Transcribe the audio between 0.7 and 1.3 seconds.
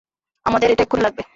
এটা এক্ষুনি লাগবে।